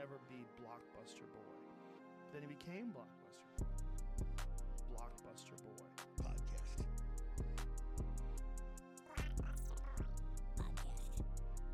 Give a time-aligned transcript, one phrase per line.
[0.00, 1.52] never be Blockbuster Boy.
[2.32, 3.66] Then he became Blockbuster Boy.
[4.96, 5.84] Blockbuster Boy.
[6.22, 6.84] podcast.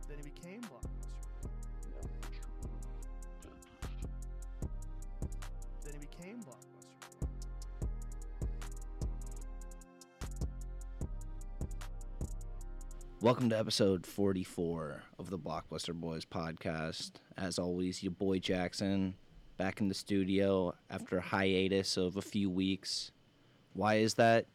[0.09, 0.96] Then he became Blockbuster
[13.21, 17.13] Welcome to episode 44 of the Blockbuster Boys podcast.
[17.37, 19.15] As always, your boy Jackson
[19.57, 23.11] back in the studio after a hiatus of a few weeks.
[23.73, 24.47] Why is that?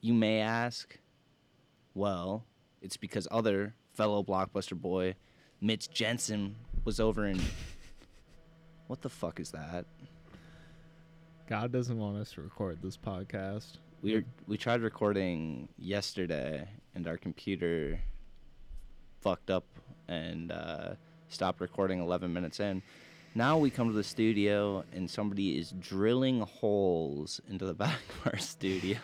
[0.00, 0.98] You may ask.
[1.94, 2.44] Well,
[2.80, 5.14] it's because other fellow Blockbuster boy,
[5.60, 7.40] Mitch Jensen, was over in.
[8.88, 9.86] What the fuck is that?
[11.48, 13.78] God doesn't want us to record this podcast.
[14.02, 18.00] We we tried recording yesterday, and our computer
[19.20, 19.64] fucked up
[20.08, 20.94] and uh,
[21.28, 22.82] stopped recording 11 minutes in.
[23.34, 28.32] Now we come to the studio, and somebody is drilling holes into the back of
[28.32, 28.98] our studio.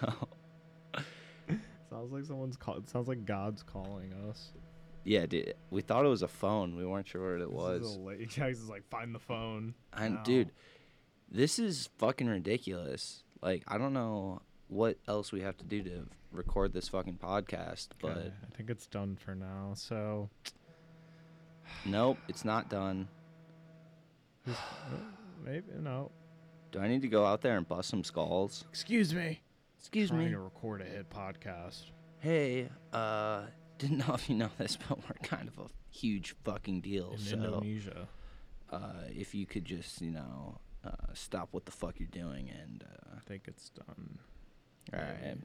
[1.90, 2.76] Sounds like someone's call.
[2.76, 4.52] It sounds like God's calling us.
[5.04, 6.76] yeah, dude, we thought it was a phone.
[6.76, 7.96] We weren't sure what it This is was.
[7.96, 8.28] a late.
[8.28, 9.74] Jackson's like, find the phone.
[9.94, 10.50] And now." dude,
[11.30, 13.22] this is fucking ridiculous.
[13.40, 17.88] Like, I don't know what else we have to do to record this fucking podcast,
[18.00, 19.72] but Okay, I think it's done for now.
[19.74, 20.28] So
[21.84, 23.08] nope, it's not done.
[24.48, 24.52] uh,
[25.44, 26.10] maybe no.
[26.70, 28.64] Do I need to go out there and bust some skulls?
[28.68, 29.40] Excuse me.
[29.78, 30.18] Excuse me.
[30.18, 30.32] Trying me.
[30.32, 31.84] to record a hit podcast.
[32.20, 33.42] Hey, uh,
[33.78, 37.12] didn't know if you know this, but we're kind of a huge fucking deal.
[37.12, 38.08] In so, Indonesia.
[38.70, 42.84] uh, if you could just, you know, uh, stop what the fuck you're doing and,
[42.84, 44.18] uh, I think it's done.
[44.92, 45.36] All right,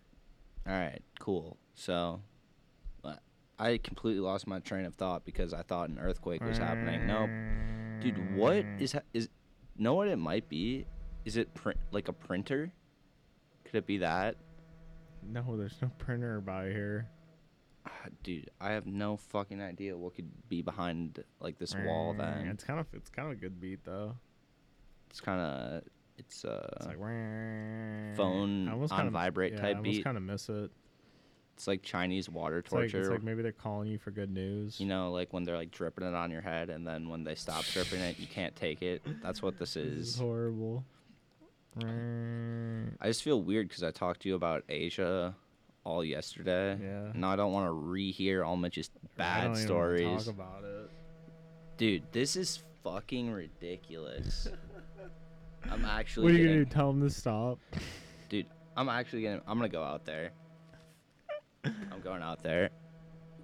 [0.67, 1.57] all right, cool.
[1.75, 2.21] So,
[3.03, 3.15] uh,
[3.59, 7.07] I completely lost my train of thought because I thought an earthquake was happening.
[7.07, 7.29] Nope,
[8.01, 9.29] dude, what is ha- is?
[9.77, 10.85] Know what it might be?
[11.25, 12.71] Is it print like a printer?
[13.65, 14.35] Could it be that?
[15.25, 17.07] No, there's no printer by here.
[17.87, 17.91] Ah,
[18.23, 22.13] Dude, I have no fucking idea what could be behind like this wall.
[22.13, 24.15] Then it's kind of it's kind of a good beat though.
[25.09, 25.83] it's kind of
[26.17, 30.03] it's uh It's like phone on kinda- vibrate yeah, type I almost beat.
[30.03, 30.69] kind of miss it.
[31.55, 32.99] it's like Chinese water It's like, torture.
[32.99, 34.79] it's like maybe they're calling you for good news.
[34.79, 37.35] you know, like when they're like dripping it on your head, and then when they
[37.35, 39.01] stop dripping it, you can't take it.
[39.21, 40.19] That's what this This is is.
[40.19, 40.83] horrible.
[41.81, 45.35] I just feel weird because I talked to you about Asia
[45.83, 46.77] all yesterday.
[46.81, 47.11] Yeah.
[47.15, 50.25] Now I don't want to rehear all Mitch's bad don't even wanna stories.
[50.25, 50.89] Talk about it.
[51.77, 54.47] Dude, this is fucking ridiculous.
[55.71, 56.23] I'm actually.
[56.23, 56.71] What are you getting- gonna do?
[56.71, 57.59] Tell them to stop?
[58.29, 58.45] Dude,
[58.77, 59.41] I'm actually gonna.
[59.47, 60.31] I'm gonna go out there.
[61.65, 62.69] I'm going out there.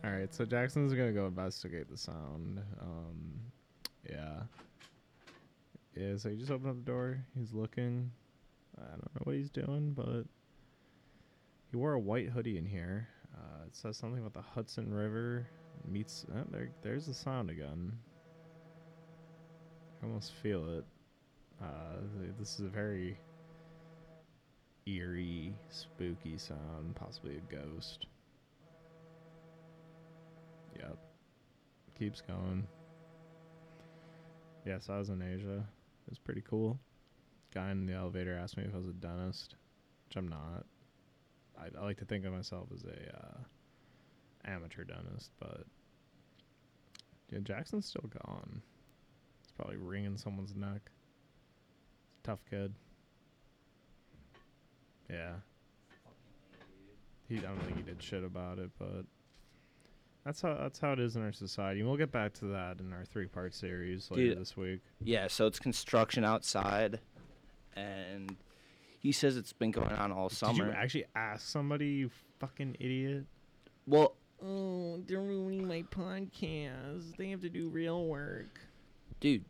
[0.03, 2.61] All right, so Jackson's gonna go investigate the sound.
[2.81, 3.39] Um,
[4.09, 4.41] yeah,
[5.95, 6.17] yeah.
[6.17, 7.25] So he just opened up the door.
[7.37, 8.11] He's looking.
[8.77, 10.23] I don't know what he's doing, but
[11.69, 13.07] he wore a white hoodie in here.
[13.35, 15.47] Uh, it says something about the Hudson River
[15.87, 16.25] meets.
[16.33, 17.91] Oh, there, there's the sound again.
[20.01, 20.85] I almost feel it.
[21.61, 21.97] Uh,
[22.39, 23.17] this is a very
[24.85, 28.07] eerie, spooky sound, possibly a ghost.
[30.75, 30.97] Yep.
[31.97, 32.65] Keeps going.
[34.65, 35.65] Yes, I was in Asia.
[36.07, 36.79] It was pretty cool.
[37.53, 39.55] Guy in the elevator asked me if I was a dentist,
[40.07, 40.65] which I'm not.
[41.59, 43.37] I, I like to think of myself as a uh,
[44.45, 45.65] amateur dentist, but
[47.31, 48.61] yeah, Jackson's still gone.
[49.41, 50.89] He's probably wringing someone's neck.
[52.23, 52.73] Tough kid.
[55.09, 55.33] Yeah.
[57.27, 59.05] He, I don't think he did shit about it, but
[60.25, 61.79] that's how that's how it is in our society.
[61.79, 64.81] And we'll get back to that in our three part series later Dude, this week.
[65.03, 66.99] Yeah, so it's construction outside,
[67.75, 68.35] and
[68.99, 70.65] he says it's been going on all summer.
[70.65, 72.09] Did you actually ask somebody, you
[72.39, 73.25] fucking idiot?
[73.85, 77.17] well, Oh, they're ruining my podcast.
[77.17, 78.61] They have to do real work.
[79.19, 79.43] dude,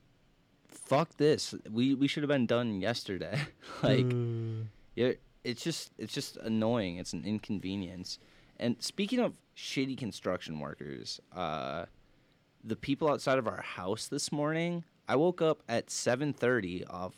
[0.70, 1.54] fuck this.
[1.70, 3.40] We we should have been done yesterday.
[3.84, 5.12] like, Uh, yeah,
[5.44, 6.98] it's just it's just annoying.
[6.98, 8.20] It's an inconvenience.
[8.58, 11.86] And speaking of shitty construction workers, uh,
[12.64, 17.16] the people outside of our house this morning, I woke up at 7:30 off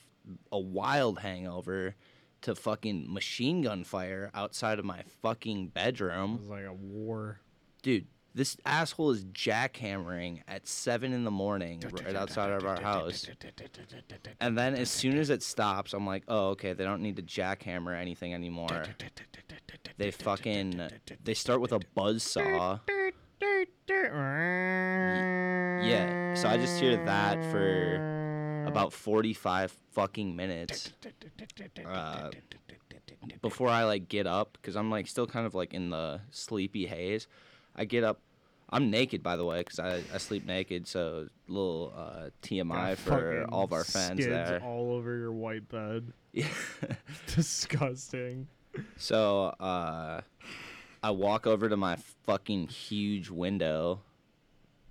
[0.51, 1.95] a wild hangover
[2.42, 6.36] to fucking machine gun fire outside of my fucking bedroom.
[6.36, 7.39] it was like a war.
[7.81, 13.28] Dude, this asshole is jackhammering at 7 in the morning right outside of our house.
[14.39, 17.24] And then as soon as it stops, I'm like, oh, okay, they don't need to
[17.24, 18.83] jackhammer anything anymore.
[19.98, 20.81] They fucking,
[21.24, 22.80] they start with a buzz saw.
[25.83, 30.94] Yeah, so I just hear that for about 45 fucking minutes
[31.86, 32.30] uh,
[33.42, 36.86] before I like get up because I'm like still kind of like in the sleepy
[36.86, 37.28] haze.
[37.75, 38.19] I get up.
[38.73, 40.88] I'm naked, by the way, because I, I sleep naked.
[40.88, 44.62] So little uh, TMI for all of our fans there.
[44.63, 46.13] all over your white bed.
[46.33, 46.47] Yeah.
[47.35, 48.47] Disgusting.
[48.97, 50.21] so uh,
[51.03, 54.00] I walk over to my fucking huge window,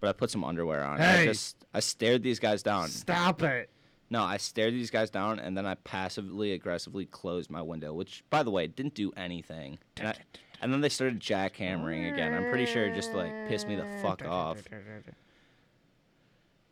[0.01, 1.01] but I put some underwear on.
[1.01, 1.25] I Hey!
[1.27, 2.89] just I stared these guys down.
[2.89, 3.71] Stop it.
[4.11, 8.25] No, I stared these guys down and then I passively aggressively closed my window, which
[8.29, 9.79] by the way didn't do anything.
[9.99, 10.17] And, I-
[10.61, 12.35] and then they started jackhammering again.
[12.35, 14.63] I'm pretty sure it just like pissed me the fuck off.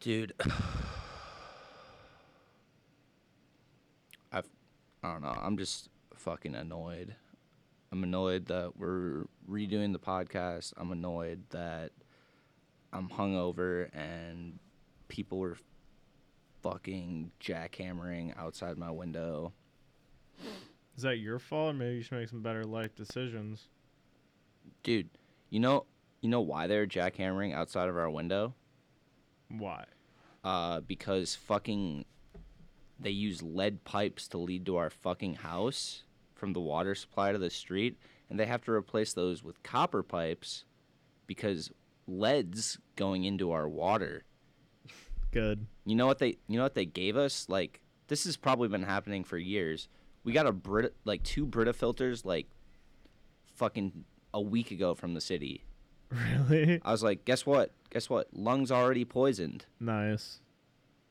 [0.00, 0.32] Dude.
[4.32, 4.49] I've
[5.02, 5.37] I don't know.
[5.40, 7.14] I'm just fucking annoyed.
[7.90, 10.75] I'm annoyed that we're redoing the podcast.
[10.76, 11.93] I'm annoyed that
[12.93, 14.58] I'm hungover and
[15.08, 15.56] people were
[16.62, 19.52] fucking jackhammering outside my window.
[20.96, 21.76] Is that your fault?
[21.76, 23.69] Maybe you should make some better life decisions.
[24.82, 25.09] Dude,
[25.50, 25.87] you know
[26.20, 28.55] you know why they're jackhammering outside of our window?
[29.49, 29.85] Why?
[30.44, 32.05] Uh because fucking
[33.00, 36.03] they use lead pipes to lead to our fucking house
[36.35, 37.97] from the water supply to the street
[38.29, 40.65] and they have to replace those with copper pipes
[41.26, 41.70] because
[42.06, 44.25] lead's going into our water.
[45.31, 45.67] Good.
[45.85, 47.47] You know what they you know what they gave us?
[47.49, 49.88] Like this has probably been happening for years.
[50.25, 52.47] We got a Brita like two Brita filters like
[53.55, 55.64] fucking a week ago from the city.
[56.10, 56.80] Really?
[56.84, 57.72] I was like, guess what?
[57.90, 58.28] Guess what?
[58.32, 59.66] Lungs already poisoned.
[59.80, 60.40] Nice.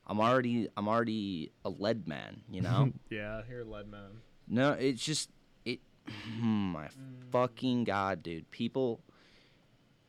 [0.08, 2.94] I'm already I'm already a lead man, you know?
[3.10, 4.22] yeah, you're a lead man.
[4.48, 5.30] no, it's just
[5.66, 5.80] it
[6.40, 7.32] my mm.
[7.32, 8.50] fucking god, dude.
[8.52, 9.02] People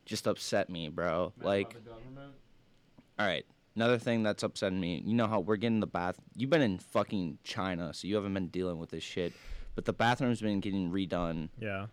[0.05, 1.33] just upset me, bro.
[1.41, 1.75] Like
[3.19, 3.45] all right,
[3.75, 5.03] another thing that's upsetting me.
[5.05, 6.15] You know how we're getting the bath.
[6.37, 9.33] You've been in fucking China, so you haven't been dealing with this shit.
[9.75, 11.87] But the bathroom's been getting redone Yeah.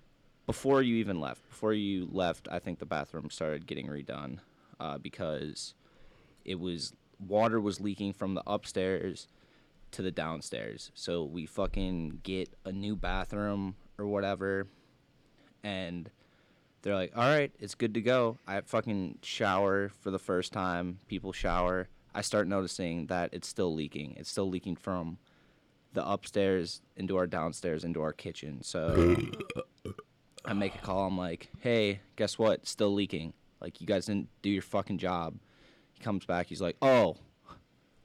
[0.46, 1.46] Before you even left.
[1.48, 4.38] Before you left, I think the bathroom started getting redone
[4.78, 5.75] uh, because
[6.44, 9.26] it was water was leaking from the upstairs
[9.93, 10.90] to the downstairs.
[10.94, 14.69] So we fucking get a new bathroom or whatever,
[15.64, 16.10] and
[16.82, 20.98] they're like, "All right, it's good to go." I fucking shower for the first time.
[21.08, 21.88] People shower.
[22.14, 24.14] I start noticing that it's still leaking.
[24.16, 25.19] It's still leaking from
[25.93, 28.62] the upstairs into our downstairs into our kitchen.
[28.62, 29.16] So
[30.46, 31.06] I make a call.
[31.06, 32.66] I'm like, "Hey, guess what?
[32.66, 33.32] Still leaking.
[33.60, 35.34] Like you guys didn't do your fucking job."
[35.93, 36.46] He comes back.
[36.46, 37.16] He's like, "Oh,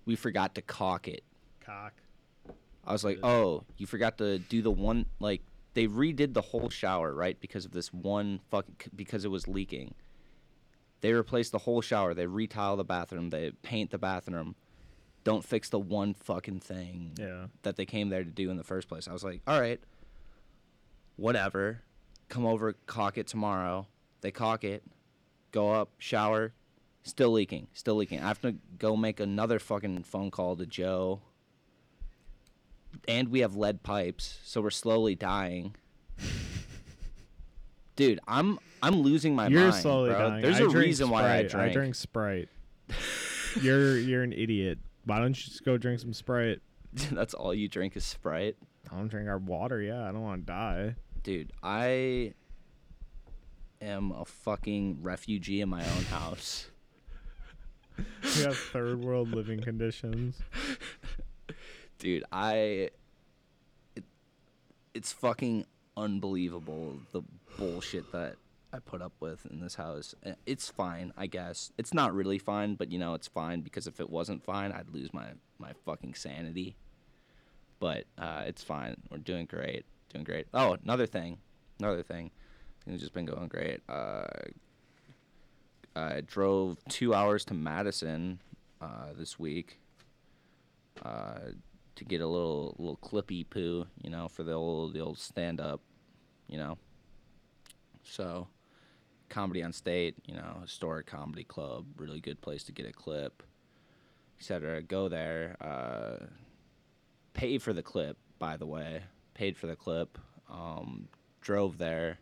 [0.05, 1.23] we forgot to caulk it."
[1.59, 1.93] Cock.
[2.85, 5.41] I was like, "Oh, you forgot to do the one like
[5.73, 7.39] they redid the whole shower, right?
[7.39, 9.93] Because of this one fucking because it was leaking.
[11.01, 12.13] They replaced the whole shower.
[12.13, 13.29] They retile the bathroom.
[13.29, 14.55] They paint the bathroom.
[15.23, 17.47] Don't fix the one fucking thing Yeah.
[17.63, 19.07] that they came there to do in the first place.
[19.07, 19.79] I was like, all right,
[21.15, 21.81] whatever.
[22.31, 23.87] Come over, caulk it tomorrow.
[24.21, 24.83] They caulk it,
[25.51, 26.53] go up, shower,
[27.03, 28.21] still leaking, still leaking.
[28.21, 31.19] I have to go make another fucking phone call to Joe.
[33.05, 35.75] And we have lead pipes, so we're slowly dying.
[37.97, 39.75] Dude, I'm I'm losing my You're mind.
[39.75, 40.29] slowly bro.
[40.29, 40.41] dying.
[40.41, 41.49] There's I a drink reason why I Sprite.
[41.49, 41.69] drink.
[41.69, 42.49] I drink Sprite.
[43.61, 44.79] you're you're an idiot.
[45.03, 46.59] Why don't you just go drink some Sprite?
[47.11, 48.55] That's all you drink is Sprite.
[48.89, 49.81] I don't drink our water.
[49.81, 50.95] Yeah, I don't want to die.
[51.23, 52.33] Dude, I
[53.81, 56.67] am a fucking refugee in my own house.
[57.97, 60.39] We have third world living conditions.
[61.99, 62.89] Dude, I
[63.95, 64.03] it,
[64.95, 67.21] it's fucking unbelievable the
[67.57, 68.37] bullshit that
[68.73, 70.15] I put up with in this house.
[70.25, 71.71] Uh, It's fine, I guess.
[71.77, 74.89] It's not really fine, but you know, it's fine because if it wasn't fine, I'd
[74.91, 75.27] lose my
[75.59, 76.75] my fucking sanity.
[77.79, 78.95] But uh, it's fine.
[79.11, 79.85] We're doing great.
[80.12, 80.48] Doing great.
[80.53, 81.38] Oh, another thing.
[81.80, 82.32] Another thing.
[82.86, 83.80] It's just been going great.
[83.88, 84.25] Uh,
[85.96, 88.41] I drove two hours to Madison
[88.82, 89.80] uh, this week
[91.06, 91.51] uh,
[91.96, 95.62] to get a little little clippy poo, you know, for the old the old stand
[95.62, 95.82] up,
[96.48, 96.77] you know.
[98.03, 98.48] So,
[99.30, 103.44] comedy on state, you know, historic comedy club, really good place to get a clip,
[104.39, 104.82] etc.
[104.82, 105.56] Go there.
[105.62, 106.25] Uh,
[107.34, 109.03] pay for the clip, by the way.
[109.41, 110.19] Paid for the clip.
[110.51, 111.07] Um,
[111.41, 112.19] drove there.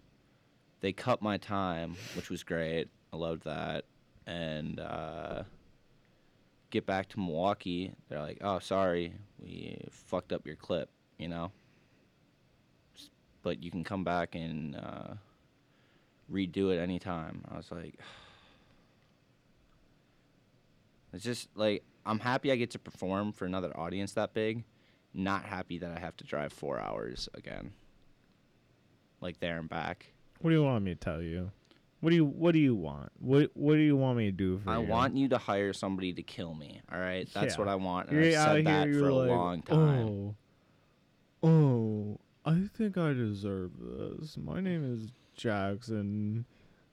[0.79, 2.88] They cut my time, which was great.
[3.11, 3.83] I loved that.
[4.25, 5.43] And uh,
[6.69, 11.51] get back to Milwaukee, they're like, "Oh, sorry, we fucked up your clip," you know.
[13.43, 15.15] But you can come back and uh,
[16.31, 17.43] redo it anytime.
[17.51, 17.99] I was like,
[21.11, 24.63] it's just like I'm happy I get to perform for another audience that big.
[25.13, 27.71] Not happy that I have to drive four hours again.
[29.21, 30.13] Like there and back.
[30.41, 31.51] What do you want me to tell you?
[31.99, 33.11] What do you What do you want?
[33.19, 34.77] What What do you want me to do for you?
[34.77, 34.87] I you?
[34.87, 36.81] want you to hire somebody to kill me.
[36.91, 37.59] All right, that's Yeah.
[37.59, 40.07] what I want, and You're I've out said here, that you're for a long time.
[40.07, 40.35] Oh,
[41.43, 44.37] oh, I think I deserve this.
[44.37, 46.45] My name is Jackson,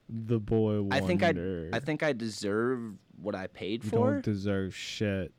[0.09, 0.95] the boy wonder.
[0.95, 1.33] I think I,
[1.71, 3.85] I think I deserve what I paid for.
[3.85, 4.11] you for.
[4.13, 5.33] don't deserve shit.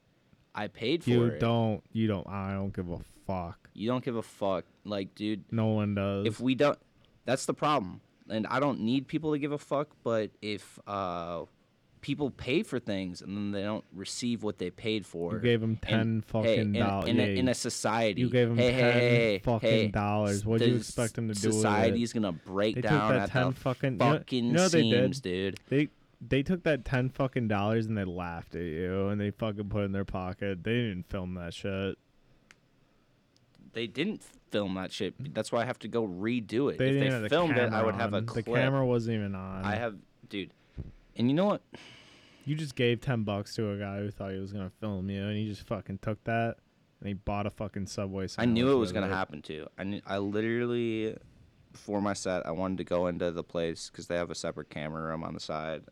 [0.59, 1.41] I paid for You it.
[1.41, 1.83] don't.
[1.93, 2.27] You don't.
[2.29, 3.69] I don't give a fuck.
[3.75, 5.45] You don't give a fuck, like, dude.
[5.53, 6.27] No one does.
[6.27, 6.79] if we don't
[7.25, 8.01] that's the problem
[8.31, 11.43] and i don't need people to give a fuck but if uh
[12.01, 15.63] people pay for things and then they don't receive what they paid for you gave
[15.63, 17.09] him ten and- fucking in, dollars.
[17.11, 20.45] in, a, in a society you gave him hey, ten hey, hey, fucking hey, dollars.
[20.47, 21.59] What do you expect him to do with it?
[21.61, 24.63] society's gonna break They took down that at 10 the fucking- you know- you know
[24.63, 25.05] what they did?
[25.05, 25.89] seams dude They
[26.21, 29.83] they took that ten fucking dollars and they laughed at you and they fucking put
[29.83, 30.65] it in their pocket.
[30.65, 31.97] They didn't film that shit.
[33.73, 36.93] they didn't film that shit that's why i have to go redo it They if
[36.95, 38.25] didn't they have the filmed it i would have a on.
[38.27, 39.63] clip The camera wasn't even on.
[39.63, 39.95] i have
[40.31, 40.53] dude
[41.17, 41.61] and you know what
[42.47, 45.23] You just gave ten bucks to a guy who thought he was gonna film you,
[45.23, 46.57] and he just fucking took that
[47.01, 48.27] and he bought a fucking subway.
[48.39, 49.67] I knew it was gonna happen too.
[49.77, 51.15] I knew, I literally
[51.71, 54.71] before my set, I wanted to go into the place because they have a separate
[54.71, 55.83] camera room on the side.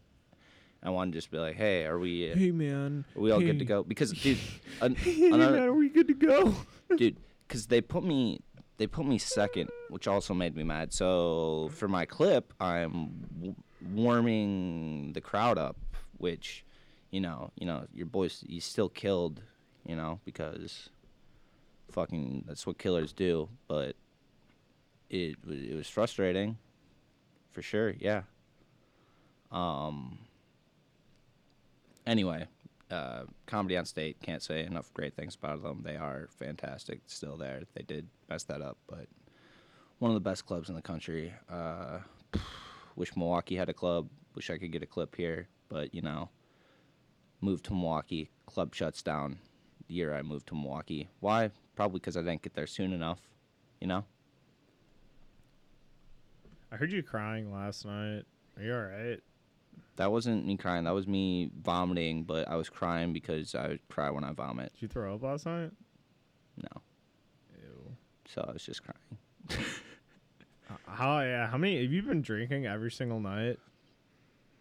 [0.86, 3.58] I wanted to just be like, "Hey, are we Hey man, are we all good
[3.58, 4.38] to go?" Because dude,
[4.80, 6.54] an, Hey another man, are we good to go?
[6.96, 7.16] dude,
[7.46, 8.40] because they put me
[8.76, 10.92] they put me second, which also made me mad.
[10.92, 13.54] So for my clip, I'm w-
[13.92, 15.76] warming the crowd up,
[16.18, 16.64] which
[17.10, 19.42] you know, you know, your boys, you still killed,
[19.84, 20.90] you know, because
[21.90, 23.48] fucking that's what killers do.
[23.66, 23.96] But
[25.10, 26.58] it it was frustrating,
[27.50, 27.94] for sure.
[27.98, 28.22] Yeah.
[29.50, 30.18] Um.
[32.06, 32.46] Anyway,
[32.90, 35.82] uh, comedy on state can't say enough great things about them.
[35.84, 37.00] They are fantastic.
[37.06, 37.62] Still there.
[37.74, 39.06] They did mess that up, but
[39.98, 41.32] one of the best clubs in the country.
[41.50, 41.98] Uh,
[42.96, 44.08] wish Milwaukee had a club.
[44.34, 46.28] Wish I could get a clip here, but you know,
[47.40, 48.30] moved to Milwaukee.
[48.46, 49.38] Club shuts down
[49.88, 51.08] the year I moved to Milwaukee.
[51.20, 51.50] Why?
[51.74, 53.20] Probably because I didn't get there soon enough.
[53.80, 54.04] You know.
[56.70, 58.24] I heard you crying last night.
[58.56, 59.20] Are you alright?
[59.96, 60.84] That wasn't me crying.
[60.84, 64.72] That was me vomiting, but I was crying because I cry when I vomit.
[64.74, 65.70] Did you throw up last night?
[66.58, 66.82] No,
[67.62, 67.96] Ew.
[68.26, 69.18] so I was just crying.
[70.86, 71.46] How yeah?
[71.46, 73.58] How many have you been drinking every single night?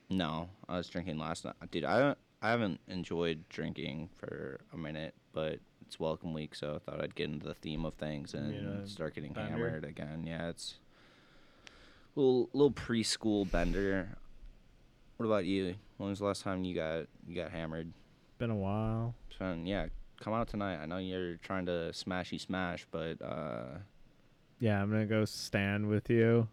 [0.09, 1.83] No, I was drinking last night, dude.
[1.85, 7.01] I I haven't enjoyed drinking for a minute, but it's welcome week, so I thought
[7.01, 9.51] I'd get into the theme of things and a start getting bender?
[9.51, 10.25] hammered again.
[10.27, 10.75] Yeah, it's
[12.15, 14.09] a little little preschool bender.
[15.17, 15.75] What about you?
[15.97, 17.91] When was the last time you got you got hammered?
[18.37, 19.15] Been a while.
[19.39, 19.87] Yeah,
[20.21, 20.77] come out tonight.
[20.81, 23.79] I know you're trying to smashy smash, but uh,
[24.59, 26.47] Yeah, I'm gonna go stand with you.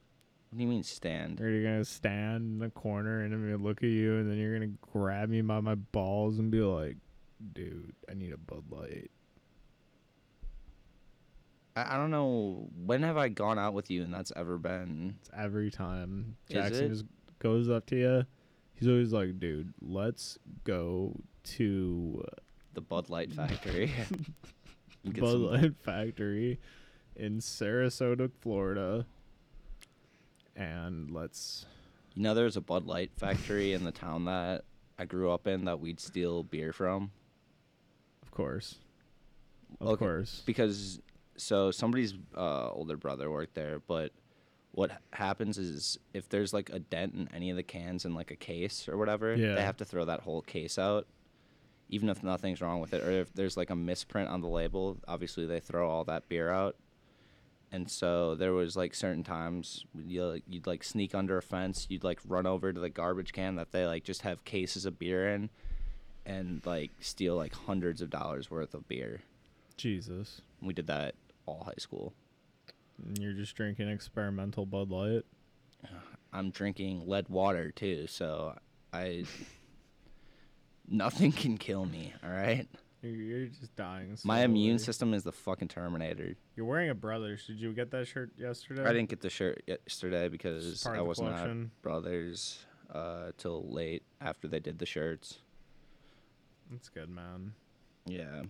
[0.51, 1.41] what do you mean stand?
[1.41, 4.37] Or you're gonna stand in the corner and I'm gonna look at you and then
[4.39, 6.97] you're gonna grab me by my balls and be like,
[7.53, 9.11] dude, I need a Bud Light.
[11.77, 12.69] I, I don't know.
[12.85, 15.17] When have I gone out with you and that's ever been?
[15.21, 16.37] It's every time.
[16.51, 17.05] Jackson just
[17.39, 18.27] goes up to you.
[18.83, 22.25] He's always like, dude, let's go to
[22.75, 23.93] The Bud Light Factory.
[25.05, 26.59] Bud Light Factory
[27.15, 29.07] in Sarasota, Florida.
[30.57, 31.65] And let's
[32.17, 34.65] You know, there's a Bud Light factory in the town that
[34.99, 37.13] I grew up in that we'd steal beer from.
[38.25, 38.79] of course.
[39.81, 40.43] Of Okay, course.
[40.45, 41.01] Because
[41.37, 44.11] so somebody's uh, older brother worked there, but
[44.73, 48.31] what happens is if there's like a dent in any of the cans in like
[48.31, 49.55] a case or whatever, Yeah.
[49.55, 51.07] they have to throw that whole case out,
[51.91, 53.03] even if nothing's wrong with it.
[53.05, 56.51] Or if there's like a misprint on the label, obviously they throw all that beer
[56.51, 56.77] out.
[57.71, 61.87] And so there was like certain times you like, you'd like sneak under a fence,
[61.89, 64.99] you'd like run over to the garbage can that they like just have cases of
[64.99, 65.49] beer in,
[66.27, 69.21] and like steal like hundreds of dollars worth of beer.
[69.77, 70.41] Jesus.
[70.61, 71.15] We did that
[71.47, 72.13] all high school.
[73.05, 75.23] And you're just drinking experimental Bud Light.
[76.33, 78.57] I'm drinking lead water too, so
[78.93, 79.25] I
[80.89, 82.67] nothing can kill me, all right?
[83.03, 84.17] You're, you're just dying.
[84.25, 86.37] My immune system is the fucking Terminator.
[86.57, 87.47] You're wearing a Brothers.
[87.47, 88.85] Did you get that shirt yesterday?
[88.85, 91.83] I didn't get the shirt yesterday because I the wasn't at.
[91.83, 95.39] Brothers uh, till late after they did the shirts.
[96.71, 97.55] That's good, man.
[98.07, 98.43] Yeah.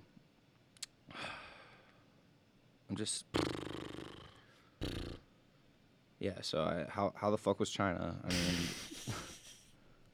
[2.91, 3.25] I'm just
[6.23, 8.15] Yeah, so I, how how the fuck was China?
[8.23, 8.55] I mean
[9.09, 9.15] I'm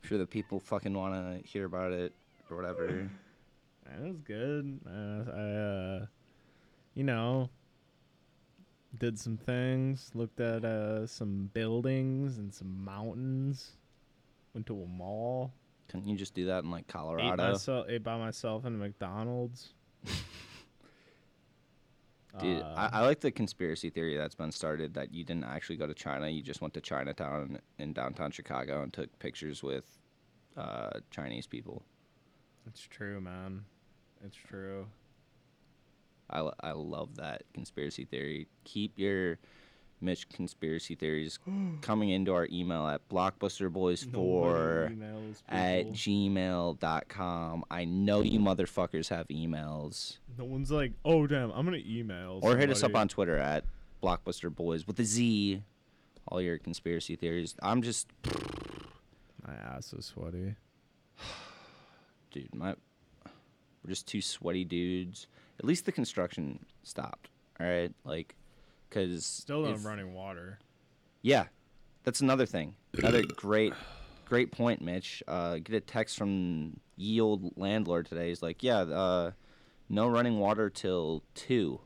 [0.02, 2.14] sure the people fucking want to hear about it
[2.50, 2.86] or whatever.
[2.88, 4.80] It was good.
[4.86, 6.06] Uh, I, uh,
[6.94, 7.50] you know,
[8.98, 10.10] did some things.
[10.14, 13.72] Looked at uh some buildings and some mountains.
[14.54, 15.52] Went to a mall.
[15.88, 17.52] Couldn't you just do that in like Ate, Colorado?
[17.52, 19.74] myself, ate by myself in McDonald's.
[22.40, 25.76] Dude, Uh, I, I like the conspiracy theory that's been started that you didn't actually
[25.76, 26.28] go to China.
[26.28, 29.85] You just went to Chinatown in downtown Chicago and took pictures with
[30.57, 31.83] uh, Chinese people.
[32.66, 33.64] it's true, man.
[34.25, 34.87] It's true.
[36.30, 38.49] I, I love that conspiracy theory.
[38.64, 39.38] Keep your
[40.00, 41.38] Mitch conspiracy theories
[41.80, 47.64] coming into our email at blockbusterboys4 Emails, at gmail.com.
[47.70, 50.18] I know you motherfuckers have emails.
[50.36, 52.40] no one's like, oh damn, I'm gonna email.
[52.42, 53.64] Or hit us up on Twitter at
[54.02, 55.62] Blockbuster Boys with a Z.
[56.28, 57.54] All your conspiracy theories.
[57.62, 58.08] I'm just,
[59.46, 60.54] My ass is sweaty.
[62.32, 62.74] dude, my,
[63.82, 65.26] we're just two sweaty dudes.
[65.58, 67.30] At least the construction stopped.
[67.58, 68.34] All right, like,
[68.90, 70.59] cause Still don't if- have running water.
[71.23, 71.47] Yeah,
[72.04, 72.76] that's another thing.
[72.95, 73.73] Another great,
[74.25, 75.23] great point, Mitch.
[75.26, 78.28] Uh, get a text from ye old landlord today.
[78.28, 79.30] He's like, yeah, uh,
[79.88, 81.80] no running water till two.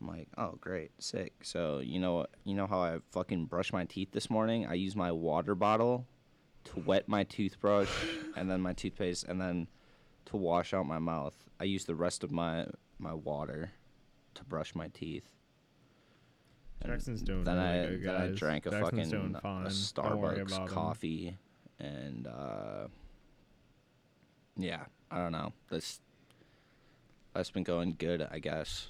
[0.00, 1.32] I'm like, oh great, sick.
[1.42, 4.66] So you know, you know how I fucking brush my teeth this morning?
[4.66, 6.06] I use my water bottle
[6.64, 7.90] to wet my toothbrush,
[8.36, 9.66] and then my toothpaste, and then
[10.26, 11.34] to wash out my mouth.
[11.58, 12.66] I use the rest of my
[12.98, 13.72] my water
[14.34, 15.28] to brush my teeth.
[16.82, 18.38] And Jackson's doing then really I good, then I guys.
[18.38, 19.40] drank a Jackson's fucking doing a.
[19.42, 20.68] Don't worry Starbucks about him.
[20.68, 21.38] coffee,
[21.78, 22.86] and uh,
[24.56, 25.52] yeah, I don't know.
[25.68, 26.00] This
[27.34, 28.88] that's been going good, I guess.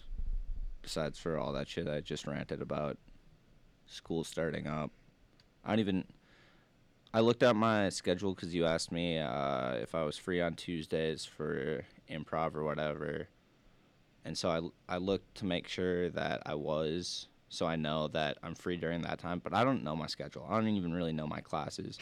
[0.82, 2.96] Besides for all that shit I just ranted about,
[3.86, 4.90] school starting up.
[5.64, 6.04] I don't even.
[7.12, 10.54] I looked at my schedule because you asked me uh, if I was free on
[10.54, 13.28] Tuesdays for improv or whatever,
[14.24, 14.48] and so
[14.88, 18.76] I I looked to make sure that I was, so I know that I'm free
[18.76, 19.40] during that time.
[19.42, 20.46] But I don't know my schedule.
[20.48, 21.98] I don't even really know my classes.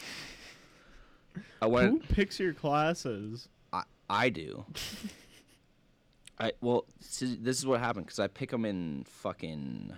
[1.61, 1.89] I went.
[1.91, 3.47] Who picks your classes?
[3.71, 4.65] I, I do.
[6.39, 9.93] I well, this is, this is what happened because I pick them in fucking,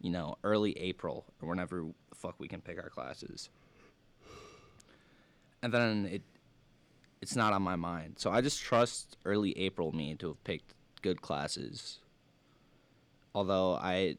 [0.00, 3.50] you know, early April or whenever the fuck we can pick our classes,
[5.62, 6.22] and then it,
[7.20, 8.14] it's not on my mind.
[8.18, 10.73] So I just trust early April me to have picked
[11.04, 11.98] good classes.
[13.34, 14.16] Although I,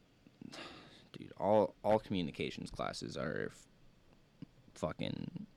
[1.17, 3.67] dude, all all communications classes are f-
[4.75, 5.47] fucking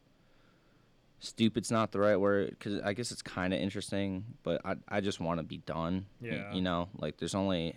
[1.20, 5.00] stupid's not the right word because I guess it's kind of interesting, but I I
[5.02, 6.06] just want to be done.
[6.20, 6.54] y- Yeah.
[6.54, 7.76] You know, like there's only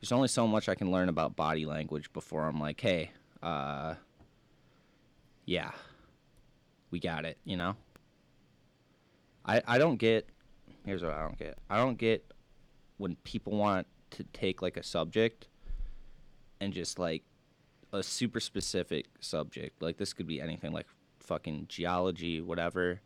[0.00, 3.10] there's only so much I can learn about body language before I'm like, hey,
[3.42, 3.94] uh,
[5.44, 5.72] yeah,
[6.90, 7.36] we got it.
[7.44, 7.76] You know.
[9.44, 10.28] I I don't get.
[10.84, 11.58] Here's what I don't get.
[11.68, 12.24] I don't get
[12.98, 15.48] when people want to take like a subject
[16.60, 17.22] and just like
[17.92, 19.82] a super specific subject.
[19.82, 20.86] Like this could be anything like
[21.20, 23.00] fucking geology, whatever.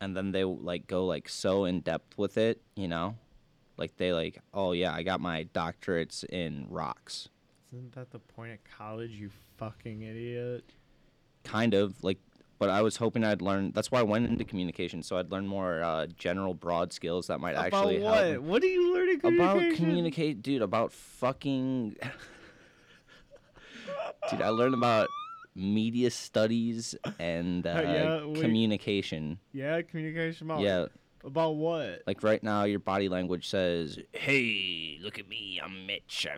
[0.00, 3.16] And then they like go like so in depth with it, you know?
[3.76, 7.28] Like they like, oh yeah, I got my doctorates in rocks.
[7.72, 10.64] Isn't that the point of college, you fucking idiot?
[11.42, 12.18] Kind of like
[12.58, 15.46] but I was hoping I'd learn that's why I went into communication, so I'd learn
[15.46, 18.42] more uh, general broad skills that might actually About help what?
[18.42, 19.16] What are you learning?
[19.18, 19.76] about communication?
[19.76, 21.96] communicate dude about fucking
[24.30, 25.08] dude i learned about
[25.54, 30.60] media studies and uh, Yeah, communication Yeah, communication about.
[30.60, 30.86] yeah
[31.24, 32.02] About what?
[32.06, 36.36] like right now your body language says hey look at me i'm mitch i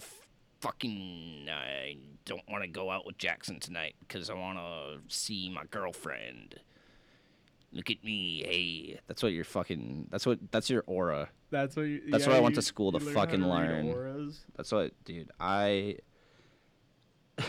[0.61, 5.49] fucking i don't want to go out with jackson tonight because i want to see
[5.51, 6.59] my girlfriend
[7.73, 11.83] look at me hey that's what your fucking that's what that's your aura That's what
[11.83, 12.03] you.
[12.11, 14.33] That's yeah, what I went you- to school to learn fucking read learn.
[14.57, 15.31] That's what, dude.
[15.39, 15.99] I.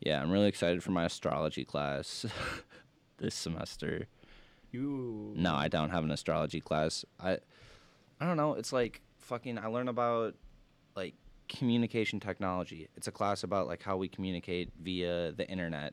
[0.00, 2.24] yeah, I'm really excited for my astrology class
[3.18, 4.06] this semester.
[4.72, 5.34] You.
[5.36, 7.04] No, I don't have an astrology class.
[7.18, 7.38] I.
[8.20, 8.54] I don't know.
[8.54, 9.58] It's like fucking.
[9.58, 10.34] I learn about
[10.96, 11.14] like
[11.50, 12.88] communication technology.
[12.96, 15.92] It's a class about like how we communicate via the internet,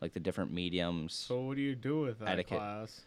[0.00, 1.14] like the different mediums.
[1.14, 2.58] So what do you do with that Etiquette.
[2.58, 3.00] class?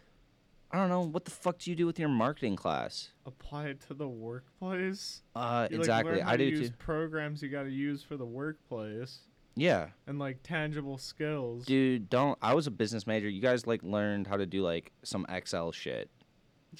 [0.72, 1.02] I don't know.
[1.02, 3.10] What the fuck do you do with your marketing class?
[3.24, 5.22] Apply it to the workplace.
[5.34, 6.22] Uh, You, like, exactly.
[6.22, 6.76] I do use too.
[6.78, 9.20] Programs you got to use for the workplace
[9.54, 9.90] Yeah.
[10.08, 11.64] and like tangible skills.
[11.66, 12.36] Dude, don't.
[12.42, 13.28] I was a business major.
[13.28, 16.10] You guys like learned how to do like some Excel shit.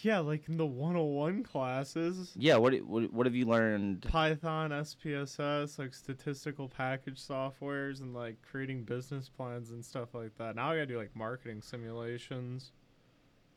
[0.03, 2.33] Yeah, like in the 101 classes.
[2.37, 2.57] Yeah.
[2.57, 4.03] What what what have you learned?
[4.03, 10.57] Python, SPSS, like statistical package softwares, and like creating business plans and stuff like that.
[10.57, 12.73] Now I gotta do like marketing simulations.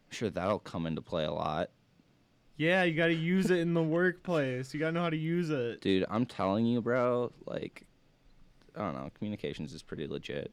[0.10, 1.70] sure that'll come into play a lot.
[2.58, 4.74] Yeah, you got to use it in the workplace.
[4.74, 5.80] You got to know how to use it.
[5.80, 7.86] Dude, I'm telling you, bro, like
[8.76, 10.52] I don't know, communications is pretty legit.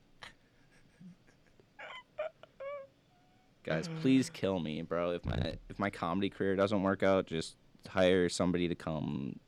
[3.67, 5.11] Guys, please kill me, bro.
[5.11, 7.57] If my if my comedy career doesn't work out, just
[7.89, 9.39] hire somebody to come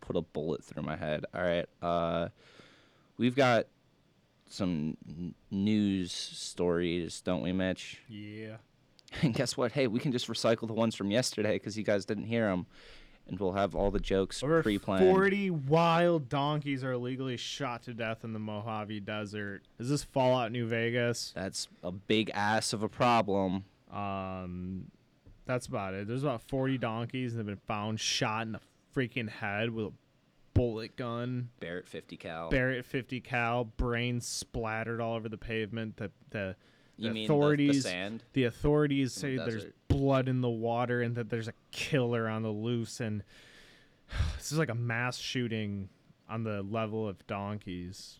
[0.00, 1.24] put a bullet through my head.
[1.32, 1.66] All right.
[1.80, 2.28] Uh
[3.16, 3.66] we've got
[4.48, 4.96] some
[5.50, 8.00] news stories, don't we, Mitch?
[8.08, 8.56] Yeah.
[9.22, 9.70] And guess what?
[9.70, 12.66] Hey, we can just recycle the ones from yesterday because you guys didn't hear them,
[13.26, 15.04] and we'll have all the jokes Over pre-planned.
[15.04, 19.62] 40 wild donkeys are illegally shot to death in the Mojave Desert.
[19.78, 21.32] Is this Fallout New Vegas?
[21.34, 23.64] That's a big ass of a problem.
[23.92, 24.90] Um,
[25.46, 26.06] that's about it.
[26.08, 28.60] There's about 40 donkeys and they've been found shot in the
[28.94, 29.92] freaking head with a
[30.54, 31.50] bullet gun.
[31.60, 32.50] Barrett 50 cal.
[32.50, 35.96] Barrett 50 cal, brains splattered all over the pavement.
[35.96, 36.56] The the,
[36.96, 38.24] you the mean the- the, authorities sand?
[38.32, 39.64] the authorities say the there's.
[39.98, 43.22] Blood in the water and that there's a killer on the loose and
[44.36, 45.88] this is like a mass shooting
[46.28, 48.18] on the level of donkeys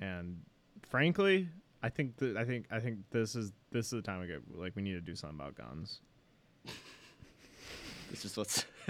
[0.00, 0.40] and
[0.88, 1.48] frankly
[1.82, 4.40] i think that i think i think this is this is the time we get
[4.54, 6.00] like we need to do something about guns
[8.10, 8.64] This is what's.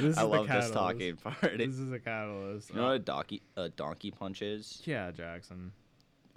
[0.00, 1.58] is I love this talking part.
[1.58, 4.82] this is a catalyst you know what a donkey a donkey punch is?
[4.84, 5.70] yeah jackson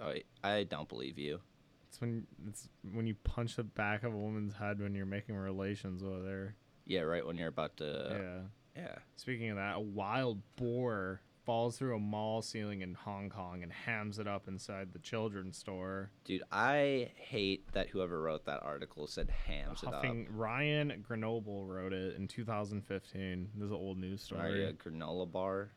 [0.00, 0.12] Oh,
[0.44, 1.40] I don't believe you.
[1.96, 5.34] It's when it's when you punch the back of a woman's head when you're making
[5.34, 6.54] relations with her
[6.84, 8.44] Yeah, right when you're about to.
[8.74, 8.96] yeah yeah.
[9.16, 13.72] Speaking of that, a wild boar falls through a mall ceiling in Hong Kong and
[13.72, 16.10] hams it up inside the children's store.
[16.26, 20.04] Dude, I hate that whoever wrote that article said hams it up.
[20.28, 23.48] Ryan Grenoble wrote it in 2015.
[23.54, 24.64] This is an old news Sorry, story.
[24.66, 25.70] a granola bar.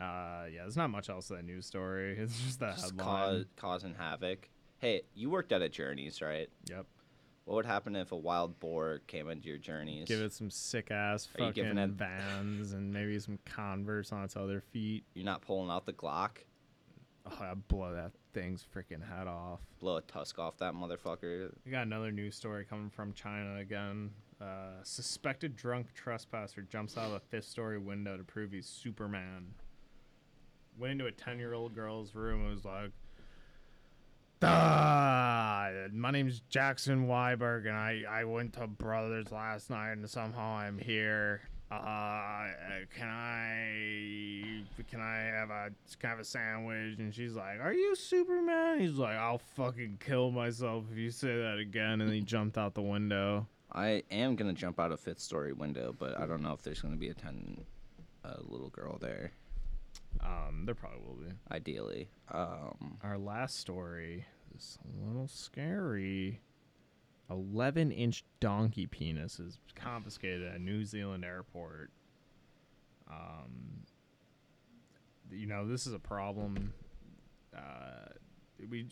[0.00, 2.16] Uh, yeah, there's not much else to that news story.
[2.18, 2.96] It's just that headline.
[2.98, 4.48] cause, causing havoc.
[4.82, 6.50] Hey, you worked at a Journeys, right?
[6.68, 6.86] Yep.
[7.44, 10.08] What would happen if a wild boar came into your Journeys?
[10.08, 14.10] Give it some sick ass Are you giving fucking it- vans and maybe some Converse
[14.10, 15.04] on its other feet.
[15.14, 16.38] You're not pulling out the Glock.
[17.24, 19.60] Oh, I'd blow that thing's freaking head off.
[19.78, 21.52] Blow a tusk off that motherfucker.
[21.64, 24.10] We got another news story coming from China again.
[24.40, 29.54] Uh, suspected drunk trespasser jumps out of a fifth story window to prove he's Superman.
[30.76, 32.90] Went into a 10 year old girl's room and was like,
[34.44, 40.56] Ah, my name's Jackson Weiberg, and I, I went to Brothers last night, and somehow
[40.56, 41.42] I'm here.
[41.70, 42.48] Uh,
[42.94, 46.98] can I can I have a can I have a sandwich?
[46.98, 51.34] And she's like, "Are you Superman?" He's like, "I'll fucking kill myself if you say
[51.34, 53.46] that again." And he jumped out the window.
[53.72, 56.82] I am gonna jump out a fifth story window, but I don't know if there's
[56.82, 57.64] gonna be a ten,
[58.24, 59.32] a little girl there.
[60.20, 61.32] Um, there probably will be.
[61.50, 64.24] Ideally, um, Our last story
[64.56, 66.40] is a little scary.
[67.30, 71.90] 11 inch donkey penis is confiscated at a New Zealand airport.
[73.10, 73.84] Um,
[75.30, 76.72] you know, this is a problem.
[77.56, 78.12] Uh,
[78.70, 78.86] we,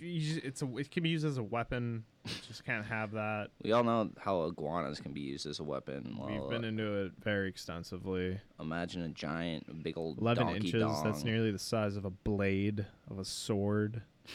[0.45, 2.05] it's a, it can be used as a weapon.
[2.47, 3.49] Just can't have that.
[3.63, 6.17] we all know how iguanas can be used as a weapon.
[6.19, 8.41] Well, We've been into it very extensively.
[8.59, 12.87] imagine a giant, big old 11 donkey inches, that's nearly the size of a blade
[13.11, 14.03] of a sword.
[14.27, 14.33] You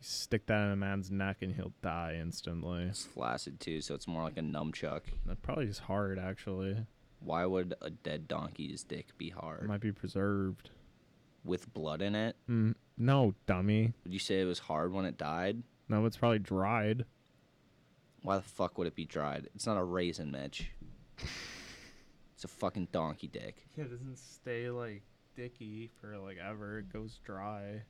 [0.00, 2.84] stick that in a man's neck and he'll die instantly.
[2.84, 5.02] It's flaccid too, so it's more like a nunchuck.
[5.26, 6.76] That probably is hard, actually.
[7.20, 9.64] Why would a dead donkey's dick be hard?
[9.64, 10.70] It might be preserved.
[11.46, 12.36] With blood in it?
[12.50, 13.92] Mm, no, dummy.
[14.04, 15.62] Would you say it was hard when it died?
[15.88, 17.04] No, it's probably dried.
[18.22, 19.48] Why the fuck would it be dried?
[19.54, 20.70] It's not a raisin, Mitch.
[22.34, 23.64] It's a fucking donkey dick.
[23.76, 25.02] Yeah, it doesn't stay like
[25.36, 26.80] dicky for like ever.
[26.80, 27.82] It goes dry.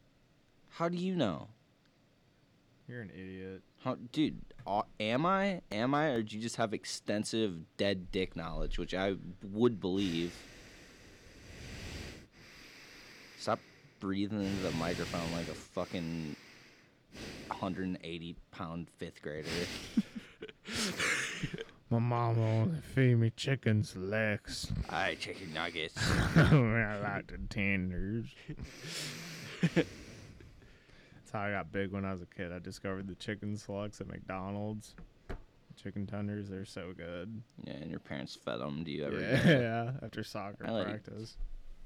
[0.68, 1.48] How do you know?
[2.86, 3.62] You're an idiot.
[3.82, 5.62] How, dude, uh, am I?
[5.72, 6.08] Am I?
[6.10, 10.32] Or do you just have extensive dead dick knowledge, which I would believe?
[13.38, 13.60] Stop
[14.00, 16.34] breathing into the microphone like a fucking
[17.48, 19.48] 180 pound fifth grader.
[21.90, 24.72] My mom only feed me chicken's legs.
[24.88, 25.94] I chicken nuggets.
[26.36, 28.26] I like the tenders.
[29.62, 29.86] That's
[31.32, 32.50] how I got big when I was a kid.
[32.52, 34.94] I discovered the chicken slugs at McDonald's.
[35.80, 37.42] Chicken tenders, they're so good.
[37.64, 38.82] yeah, and your parents fed them.
[38.82, 39.20] Do you ever?
[39.20, 41.36] Yeah, yeah, after soccer like- practice.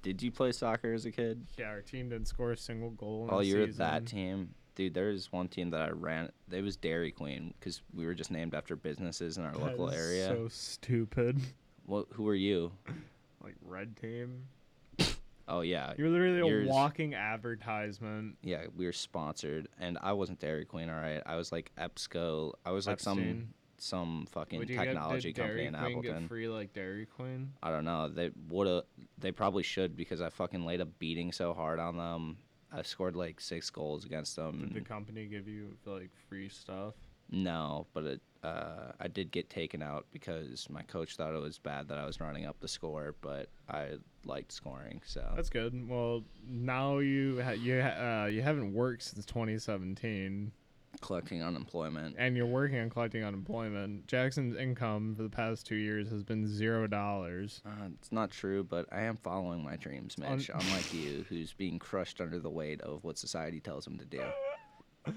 [0.03, 1.47] Did you play soccer as a kid?
[1.59, 3.25] Yeah, our team didn't score a single goal.
[3.29, 3.79] In Oh, you're season.
[3.79, 4.95] that team, dude.
[4.95, 6.31] There's one team that I ran.
[6.51, 9.91] It was Dairy Queen because we were just named after businesses in our That local
[9.91, 10.27] area.
[10.29, 11.39] So stupid.
[11.87, 12.07] What?
[12.13, 12.73] Who were you?
[13.43, 14.45] Like red team.
[15.49, 18.37] Oh yeah, You're literally Yours- a walking advertisement.
[18.43, 18.67] yeah.
[18.77, 20.89] We were sponsored, and I wasn't Dairy Queen.
[20.91, 22.53] All right, I was like EBSCO.
[22.67, 23.17] I was like Epstein.
[23.17, 26.21] some fucking Would you get- technology company in Queen Appleton.
[26.23, 27.53] Get free like Dairy Queen.
[27.63, 28.09] I don't know.
[28.09, 28.85] They would have.
[29.19, 32.37] They probably should because I fucking laid a beating so hard on them.
[32.73, 34.61] I scored like six goals against them.
[34.61, 36.95] Did the company give you like free stuff?
[37.33, 41.59] no, but it, uh, I did get taken out because my coach thought it was
[41.59, 45.01] bad that I was running up the score, but I liked scoring.
[45.07, 45.89] So That's good.
[45.89, 50.51] Well, now you ha- you ha- uh, you haven't worked since 2017,
[51.01, 52.15] collecting unemployment.
[52.19, 54.07] and you're working on collecting unemployment.
[54.07, 57.63] Jackson's income for the past two years has been zero dollars.
[57.67, 61.53] Uh, it's not true, but I am following my dreams, Mitch, Un- unlike you, who's
[61.53, 64.23] being crushed under the weight of what society tells him to do.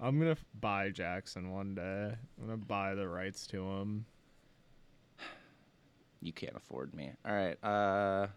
[0.00, 2.14] I'm gonna f- buy Jackson one day.
[2.40, 4.04] I'm gonna buy the rights to him.
[6.24, 7.10] You can't afford me.
[7.26, 7.56] All right.
[7.64, 8.28] Uh,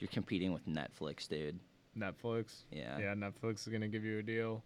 [0.00, 1.60] you're competing with Netflix, dude.
[1.96, 2.64] Netflix.
[2.72, 2.98] Yeah.
[2.98, 4.64] Yeah, Netflix is gonna give you a deal.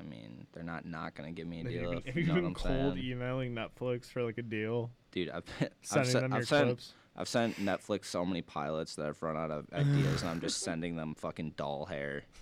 [0.00, 1.92] I mean, they're not not gonna give me a Have you deal.
[1.92, 3.04] If have you you know been cold saying.
[3.04, 4.90] emailing Netflix for like a deal?
[5.12, 6.92] Dude, I've, I've, sent, I've, sent.
[7.16, 10.60] I've sent Netflix so many pilots that I've run out of ideas, and I'm just
[10.62, 12.22] sending them fucking doll hair.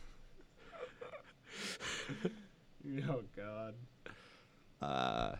[3.06, 3.74] Oh God.
[4.80, 5.34] Uh,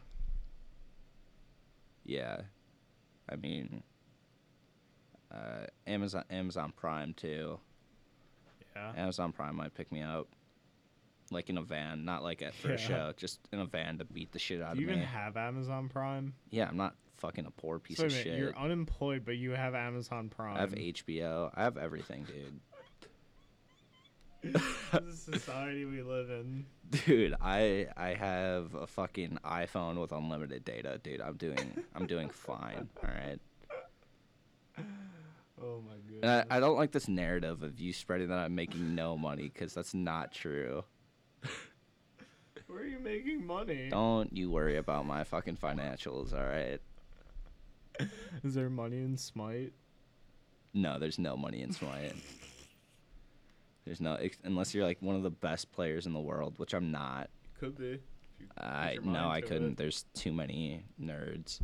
[2.05, 2.43] yeah,
[3.31, 3.83] I mean,
[5.33, 7.59] uh, Amazon Amazon Prime too.
[8.77, 8.93] Yeah.
[8.97, 10.27] Amazon Prime might pick me up,
[11.33, 12.75] like in a van, not like at for Yeah.
[12.75, 15.01] a show, just in a van to beat the shit out Do you of even
[15.01, 15.07] me.
[15.07, 16.35] have Amazon Prime?
[16.51, 18.39] yeah, I'm not fucking a poor piece So of minute, shit.
[18.39, 20.57] You're unemployed, but you have Amazon Prime.
[20.57, 21.51] I have HBO.
[21.55, 22.61] I have everything, dude.
[24.41, 24.63] This
[25.03, 26.65] is the society we live in.
[27.07, 31.21] Dude, I I have a fucking iPhone with unlimited data, dude.
[31.21, 32.89] I'm doing I'm doing fine.
[33.03, 33.41] All right.
[35.61, 36.47] Oh my And god.
[36.51, 39.75] I, I don't like this narrative of you spreading that I'm making no money because
[39.75, 40.85] that's not true.
[42.79, 43.89] Where are you making money?
[43.91, 46.81] Don't you worry about my fucking financials, all right?
[48.45, 49.73] Is there money in Smite?
[50.73, 52.15] No, there's no money in Smite.
[53.85, 56.73] There's no ex- unless you're like one of the best players in the world, which
[56.73, 57.31] I'm not.
[57.59, 57.95] Could be.
[57.95, 58.01] if
[58.39, 59.73] you put I no, I couldn't.
[59.73, 59.77] it.
[59.79, 61.61] There's too many nerds.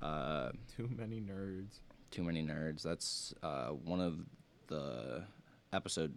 [0.00, 1.80] Uh, Too many nerds.
[2.12, 2.82] too many nerds.
[2.82, 4.18] That's uh, one of
[4.68, 5.24] the
[5.72, 6.16] episode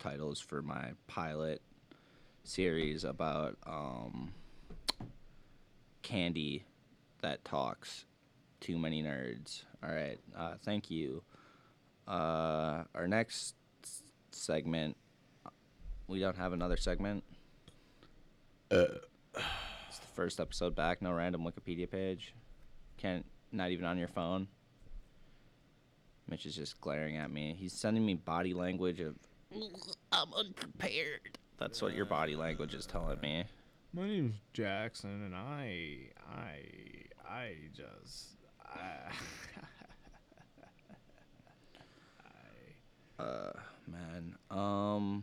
[0.00, 1.62] titles for my pilot
[2.44, 4.32] series about um,
[6.02, 6.64] candy
[7.20, 8.04] that talks.
[8.60, 9.64] Too many nerds.
[9.82, 10.18] All right.
[10.36, 11.22] Uh, thank you.
[12.06, 13.54] Uh, our next
[14.30, 14.96] segment.
[16.06, 17.24] We don't have another segment.
[18.70, 18.86] Uh.
[19.88, 21.02] It's the first episode back.
[21.02, 22.34] No random Wikipedia page.
[22.96, 23.26] Can't.
[23.50, 24.48] Not even on your phone.
[26.28, 27.54] Mitch is just glaring at me.
[27.58, 29.16] He's sending me body language of
[30.12, 31.38] I'm unprepared.
[31.62, 33.44] That's what your body language is telling me.
[33.94, 36.58] My name's Jackson, and I, I,
[37.24, 38.30] I just,
[38.68, 39.12] I,
[43.20, 43.52] I Uh,
[43.86, 44.34] man.
[44.50, 45.22] Um,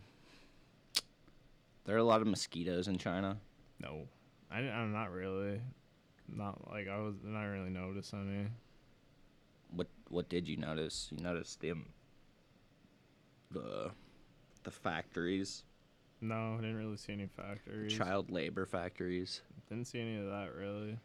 [1.84, 3.36] there are a lot of mosquitoes in China.
[3.82, 4.08] no,
[4.49, 5.60] I, I'm not really,
[6.34, 8.47] not like I was not really notice any.
[9.75, 11.10] What What did you notice?
[11.12, 11.88] You noticed the um,
[13.52, 13.91] the
[14.63, 15.63] the factories,
[16.21, 17.93] No, I didn't really see any factories.
[17.93, 19.41] child labor factories.
[19.69, 20.97] Didn't see any of that really.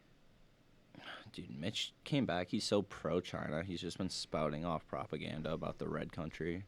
[1.33, 2.49] Dude, Mitch came back.
[2.49, 3.63] He's so pro China.
[3.63, 6.63] He's just been spouting off propaganda about the red country.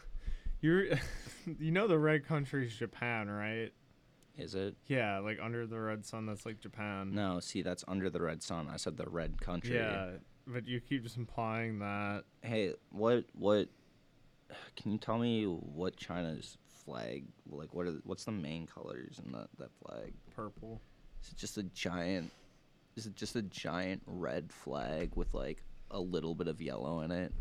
[0.60, 0.86] You're,
[1.58, 3.72] you know, the red country's Japan, right?
[4.36, 4.76] Is it?
[4.86, 7.12] Yeah, like under the red sun, that's like Japan.
[7.12, 8.68] No, see, that's under the red sun.
[8.72, 9.74] I said the red country.
[9.76, 10.10] Yeah,
[10.46, 12.22] but you keep just implying that.
[12.42, 13.68] Hey, what what?
[14.76, 16.56] Can you tell me what China's
[16.88, 17.72] flag like?
[17.74, 20.12] What are the- what's the main colors in that that flag?
[20.34, 20.80] Purple.
[21.22, 22.30] Is it just a giant?
[22.96, 27.10] Is it just a giant red flag with like a little bit of yellow in
[27.10, 27.32] it?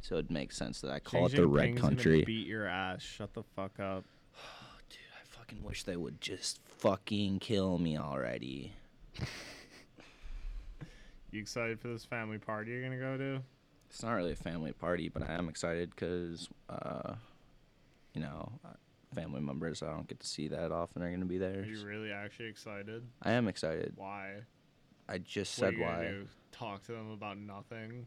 [0.00, 2.22] So it makes sense that I call Xi it the red country.
[2.24, 3.02] Beat your ass.
[3.02, 4.04] Shut the fuck up.
[4.90, 8.72] Dude, I fucking wish they would just fucking kill me already.
[11.30, 13.42] You excited for this family party you're gonna go to?
[13.90, 17.14] It's not really a family party, but I am excited because, uh,
[18.14, 18.52] you know,
[19.14, 21.60] family members I don't get to see that often are going to be there.
[21.60, 23.02] Are you really actually excited?
[23.22, 23.92] I am excited.
[23.96, 24.42] Why?
[25.08, 26.00] I just what are said you why.
[26.02, 26.26] do?
[26.52, 28.06] Talk to them about nothing.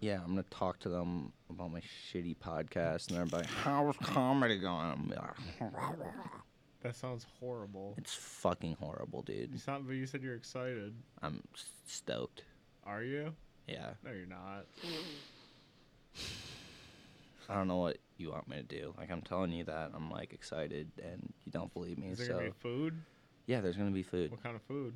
[0.00, 4.58] Yeah, I'm gonna talk to them about my shitty podcast, and they're like, "How's comedy
[4.58, 5.70] going?" I'm like,
[6.82, 7.94] That sounds horrible.
[7.96, 9.60] It's fucking horrible, dude.
[9.60, 10.92] sound, but you said you're excited.
[11.22, 11.40] I'm
[11.86, 12.42] stoked.
[12.84, 13.32] Are you?
[13.68, 13.90] Yeah.
[14.04, 14.66] No, you're not.
[17.48, 18.94] I don't know what you want me to do.
[18.96, 22.08] Like I'm telling you that I'm like excited, and you don't believe me.
[22.08, 22.94] Is there so gonna be food?
[23.46, 24.30] yeah, there's gonna be food.
[24.30, 24.94] What kind of food?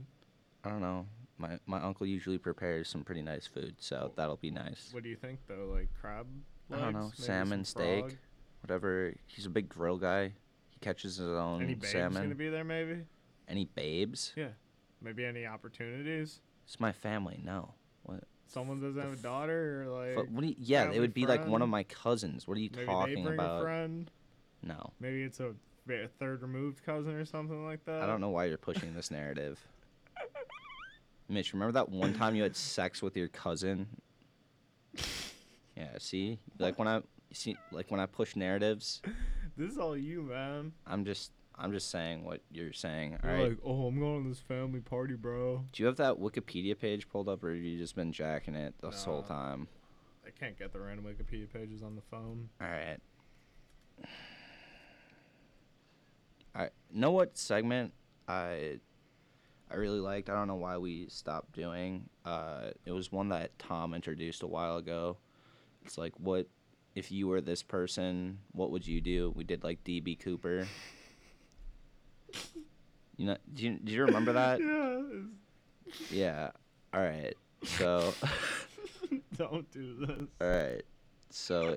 [0.64, 1.06] I don't know.
[1.38, 4.88] My my uncle usually prepares some pretty nice food, so that'll be nice.
[4.92, 5.70] What do you think though?
[5.74, 6.26] Like crab?
[6.72, 7.10] I don't know.
[7.14, 8.00] Salmon, steak.
[8.00, 8.16] frog?
[8.62, 9.14] Whatever.
[9.26, 10.32] He's a big grill guy.
[10.70, 12.22] He catches his own Any babes salmon.
[12.22, 12.64] gonna be there?
[12.64, 13.02] Maybe.
[13.48, 14.32] Any babes?
[14.36, 14.48] Yeah.
[15.00, 16.40] Maybe any opportunities?
[16.64, 17.40] It's my family.
[17.44, 17.74] No.
[18.48, 21.26] Someone doesn't have a daughter, or like But what do you, yeah, it would be
[21.26, 22.46] like one of my cousins.
[22.46, 23.60] What are you maybe they talking bring about?
[23.60, 24.10] a friend.
[24.62, 24.92] No.
[25.00, 25.52] Maybe it's a,
[25.90, 28.02] a third removed cousin or something like that.
[28.02, 29.58] I don't know why you're pushing this narrative.
[31.28, 33.86] Mitch, remember that one time you had sex with your cousin?
[35.76, 36.38] Yeah, see?
[36.58, 39.02] Like when I see like when I push narratives,
[39.56, 40.72] This is all you, man.
[40.86, 43.18] I'm just I'm just saying what you're saying.
[43.22, 43.48] All You're right.
[43.50, 45.64] like, oh, I'm going to this family party, bro.
[45.72, 48.74] Do you have that Wikipedia page pulled up or have you just been jacking it
[48.82, 49.68] this whole time?
[50.26, 52.50] I can't get the random Wikipedia pages on the phone.
[52.60, 52.98] All right.
[56.54, 57.92] I know what segment
[58.28, 58.80] I
[59.70, 60.30] I really liked.
[60.30, 62.08] I don't know why we stopped doing.
[62.24, 65.16] Uh, it was one that Tom introduced a while ago.
[65.84, 66.46] It's like, what
[66.94, 68.38] if you were this person?
[68.52, 69.32] What would you do?
[69.34, 70.66] We did like DB Cooper.
[73.16, 74.60] You know, do you, do you remember that?
[76.10, 76.10] yeah.
[76.10, 76.50] Yeah.
[76.92, 77.34] All right.
[77.64, 78.14] So.
[79.36, 80.26] Don't do this.
[80.40, 80.82] All right.
[81.30, 81.76] So,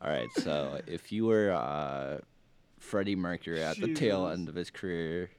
[0.00, 0.28] all right.
[0.36, 2.18] So, if you were uh,
[2.78, 5.30] Freddie Mercury at the tail end of his career,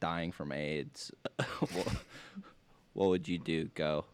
[0.00, 1.12] dying from AIDS,
[1.60, 1.88] what,
[2.94, 3.66] what would you do?
[3.74, 4.04] Go.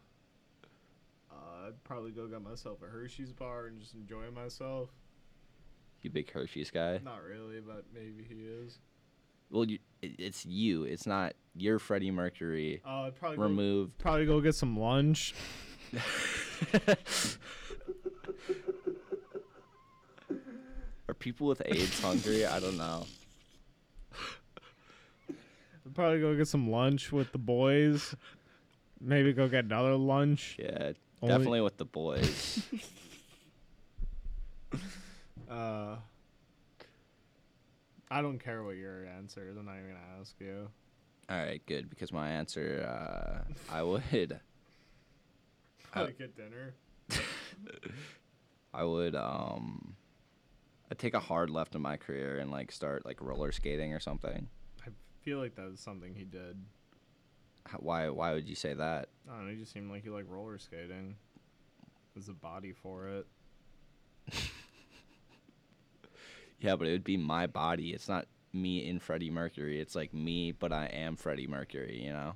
[1.31, 4.91] Uh, I'd probably go get myself a Hershey's bar and just enjoy myself.
[6.03, 7.01] You big Hershey's guy.
[7.05, 8.79] Not really, but maybe he is.
[9.51, 10.85] Well, you, it, it's you.
[10.85, 12.81] It's not your Freddie Mercury.
[12.87, 15.35] Uh, I'd probably go, probably go get some lunch.
[21.09, 22.45] Are people with AIDS hungry?
[22.45, 23.07] I don't know.
[25.31, 28.15] I'd probably go get some lunch with the boys.
[29.01, 30.57] Maybe go get another lunch.
[30.59, 32.63] Yeah, Only- definitely with the boys.
[35.51, 35.97] Uh,
[38.11, 39.57] I don't care what your answer is.
[39.57, 40.69] I'm not even gonna ask you.
[41.31, 41.91] All right, good.
[41.91, 44.03] Because my answer, uh, I would,
[45.93, 46.75] Probably get dinner.
[48.75, 49.95] I would, um,
[50.91, 54.01] I'd take a hard left in my career and like start like roller skating or
[54.01, 54.49] something.
[54.87, 54.91] I
[55.23, 56.57] feel like that was something he did.
[57.69, 58.09] H- Why?
[58.09, 59.09] Why would you say that?
[59.29, 59.53] I don't know.
[59.53, 61.17] He just seemed like he liked roller skating.
[62.15, 63.27] There's a body for it.
[66.61, 67.91] Yeah, but it would be my body.
[67.91, 69.81] It's not me in Freddie Mercury.
[69.81, 72.03] It's like me, but I am Freddie Mercury.
[72.03, 72.35] You know?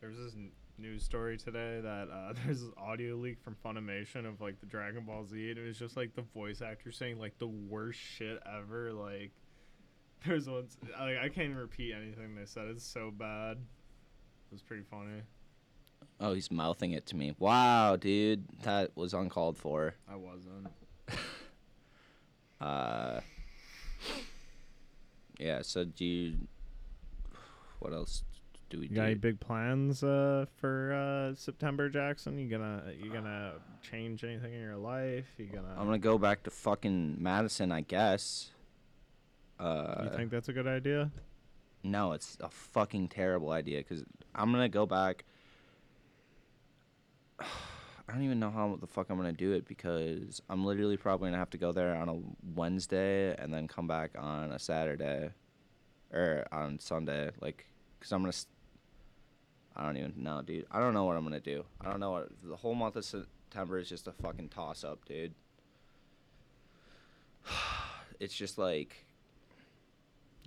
[0.00, 4.26] There was this n- news story today that uh, there's this audio leak from Funimation
[4.26, 7.18] of like the Dragon Ball Z, and it was just like the voice actor saying
[7.18, 8.92] like the worst shit ever.
[8.92, 9.32] Like,
[10.26, 12.68] there's one like I can't even repeat anything they said.
[12.68, 13.56] It's so bad.
[13.56, 15.22] It was pretty funny.
[16.20, 17.34] Oh, he's mouthing it to me.
[17.38, 19.94] Wow, dude, that was uncalled for.
[20.10, 20.68] I wasn't.
[22.60, 23.20] Uh,
[25.38, 25.62] yeah.
[25.62, 26.34] So do you?
[27.78, 28.24] What else
[28.70, 28.94] do we You do?
[28.96, 32.38] got any big plans uh, for uh, September, Jackson?
[32.38, 35.26] You gonna you gonna change anything in your life?
[35.38, 35.74] You gonna?
[35.76, 38.50] I'm gonna go back to fucking Madison, I guess.
[39.58, 41.10] Uh, you think that's a good idea?
[41.84, 45.24] no, it's a fucking terrible idea because I'm gonna go back.
[48.08, 51.28] I don't even know how the fuck I'm gonna do it because I'm literally probably
[51.28, 52.16] gonna have to go there on a
[52.54, 55.30] Wednesday and then come back on a Saturday,
[56.12, 57.66] or on Sunday, like,
[58.00, 58.32] cause I'm gonna.
[59.76, 60.66] I don't even know, dude.
[60.70, 61.64] I don't know what I'm gonna do.
[61.80, 65.04] I don't know what the whole month of September is just a fucking toss up,
[65.04, 65.34] dude.
[68.20, 69.06] It's just like,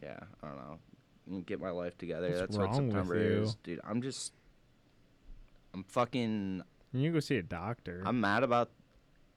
[0.04, 1.42] yeah, I don't know.
[1.46, 2.28] Get my life together.
[2.28, 3.80] What's That's what September is, dude.
[3.88, 4.34] I'm just,
[5.74, 8.02] I'm fucking You can go see a doctor.
[8.06, 8.70] I'm mad about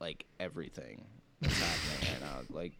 [0.00, 1.04] like everything
[1.40, 2.40] that's happening right now.
[2.56, 2.72] Like,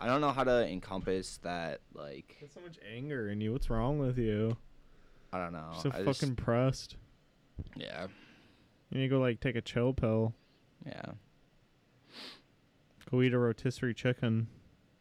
[0.00, 1.80] I don't know how to encompass that.
[1.94, 3.52] Like, Got so much anger in you.
[3.52, 4.56] What's wrong with you?
[5.32, 5.70] I don't know.
[5.82, 6.96] so I fucking just, pressed.
[7.76, 8.06] yeah,
[8.90, 10.34] You need to go like take a chill pill.
[10.86, 11.12] yeah.
[13.10, 14.46] Go eat a rotisserie chicken.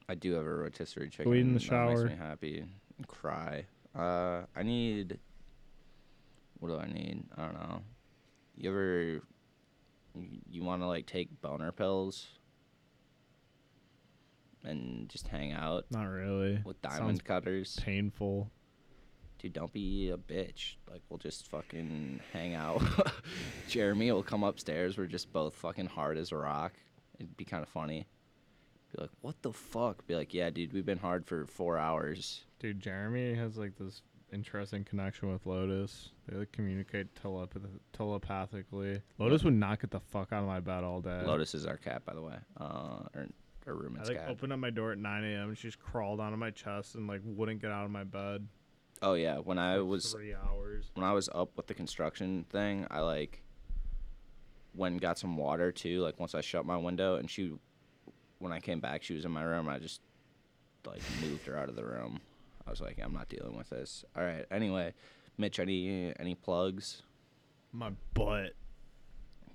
[0.10, 1.26] I do have a rotisserie chicken.
[1.32, 1.98] Go eat in the That shower.
[2.06, 2.66] makes me happy.
[2.98, 3.66] and Cry.
[3.96, 5.18] Uh, I need.
[6.60, 7.24] What do I need?
[7.38, 7.82] I don't know.
[8.62, 9.22] You ever?
[10.52, 12.28] You, want to like take boner pills?
[14.64, 16.62] And just hang out Not really.
[16.64, 17.80] with Sounds diamond cutters.
[17.84, 18.52] painful.
[19.40, 20.76] dude, don't be a bitch.
[20.88, 22.84] Like, we'll just fucking hang out.
[23.68, 24.96] Jeremy will come upstairs.
[24.96, 26.74] We're just both fucking hard as a rock.
[27.16, 28.06] It'd be kind of funny.
[28.96, 30.06] Be like, what the fuck?
[30.06, 32.42] Be like, yeah, dude, we've been hard for four hours.
[32.60, 36.10] Dude, Jeremy has like this interesting connection with Lotus.
[36.28, 37.62] They like communicate telepath-
[37.94, 39.02] telepathically.
[39.18, 41.22] Lotus would not get the fuck out of my bed all day.
[41.26, 42.36] Lotus is our cat, by the way.
[42.60, 43.28] Uh, or
[43.68, 44.30] our I like cat.
[44.30, 45.50] opened up my door at 9 a.m.
[45.50, 48.48] and she just crawled onto my chest and like wouldn't get out of my bed.
[49.04, 50.86] Oh yeah, when I was three hours.
[50.94, 53.42] when I was up with the construction thing, I like
[54.76, 56.02] went and got some water too.
[56.02, 57.52] Like once I shut my window, and she,
[58.40, 59.68] when I came back, she was in my room.
[59.68, 60.02] I just
[60.86, 62.20] like moved her out of the room.
[62.66, 64.06] I was like, I'm not dealing with this.
[64.16, 64.46] All right.
[64.52, 64.94] Anyway,
[65.38, 67.04] Mitch, any any plugs?
[67.72, 68.54] My butt.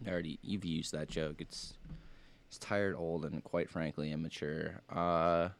[0.06, 1.36] I already you've used that joke.
[1.40, 1.74] It's
[2.48, 4.82] it's tired, old, and quite frankly immature.
[4.90, 5.50] Uh,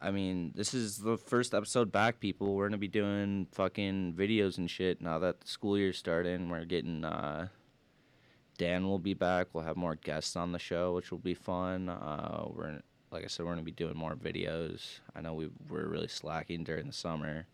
[0.00, 2.54] I mean, this is the first episode back, people.
[2.54, 6.48] We're gonna be doing fucking videos and shit now that the school year's starting.
[6.48, 7.48] We're getting uh,
[8.58, 9.48] Dan will be back.
[9.52, 11.88] We'll have more guests on the show, which will be fun.
[11.88, 12.80] Uh, we're
[13.12, 15.00] like I said, we're gonna be doing more videos.
[15.14, 17.46] I know we were really slacking during the summer.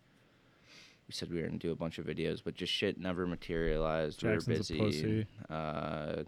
[1.08, 4.20] We said we were gonna do a bunch of videos, but just shit never materialized.
[4.20, 5.00] Jackson's we were busy.
[5.00, 5.26] pussy.
[5.50, 6.22] Uh,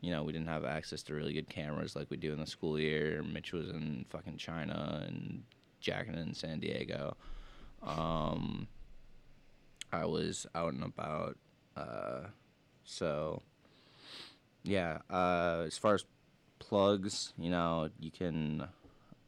[0.00, 2.46] you know, we didn't have access to really good cameras like we do in the
[2.46, 3.22] school year.
[3.22, 5.42] Mitch was in fucking China and
[5.80, 7.16] Jack in San Diego.
[7.82, 8.68] Um,
[9.92, 11.38] I was out and about.
[11.76, 12.26] Uh,
[12.84, 13.40] so,
[14.62, 14.98] yeah.
[15.08, 16.04] Uh, as far as
[16.58, 18.66] plugs, you know, you can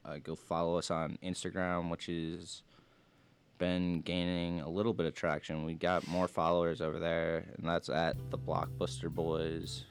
[0.05, 2.63] uh, go follow us on Instagram, which has
[3.59, 5.65] been gaining a little bit of traction.
[5.65, 9.85] We got more followers over there, and that's at the Blockbuster Boys.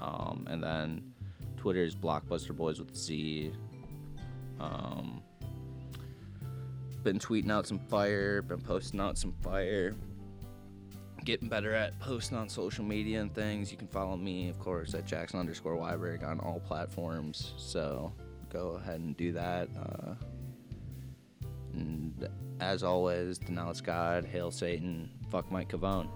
[0.00, 1.14] Um, and then
[1.56, 3.52] Twitter's Blockbuster Boys with Z.
[4.60, 5.22] Um,
[7.02, 9.94] been tweeting out some fire, been posting out some fire.
[11.24, 13.72] Getting better at posting on social media and things.
[13.72, 17.54] You can follow me, of course, at Jackson underscore Weiberg on all platforms.
[17.56, 18.12] So
[18.50, 19.68] go ahead and do that.
[19.74, 20.14] Uh,
[21.72, 22.28] and
[22.60, 26.08] as always, denounce God, hail Satan, fuck Mike Cavone.